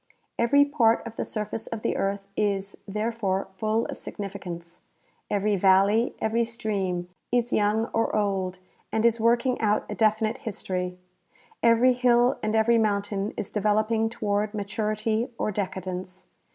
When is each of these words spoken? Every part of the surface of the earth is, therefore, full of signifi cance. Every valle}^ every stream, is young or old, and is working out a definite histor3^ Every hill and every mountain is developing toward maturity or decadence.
Every 0.39 0.65
part 0.65 1.05
of 1.05 1.15
the 1.15 1.23
surface 1.23 1.67
of 1.67 1.83
the 1.83 1.95
earth 1.95 2.27
is, 2.35 2.75
therefore, 2.87 3.49
full 3.55 3.85
of 3.85 3.97
signifi 3.97 4.41
cance. 4.41 4.81
Every 5.29 5.55
valle}^ 5.55 6.15
every 6.19 6.43
stream, 6.43 7.07
is 7.31 7.53
young 7.53 7.85
or 7.93 8.15
old, 8.15 8.57
and 8.91 9.05
is 9.05 9.19
working 9.19 9.61
out 9.61 9.85
a 9.89 9.93
definite 9.93 10.39
histor3^ 10.43 10.95
Every 11.61 11.93
hill 11.93 12.39
and 12.41 12.55
every 12.55 12.79
mountain 12.79 13.35
is 13.37 13.51
developing 13.51 14.09
toward 14.09 14.55
maturity 14.55 15.29
or 15.37 15.51
decadence. 15.51 16.25